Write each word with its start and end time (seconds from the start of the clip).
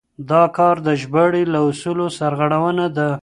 دا 0.29 0.43
کار 0.57 0.75
د 0.87 0.89
ژباړې 1.01 1.43
له 1.53 1.59
اصولو 1.69 2.05
سرغړونه 2.17 2.85
ده. 2.97 3.09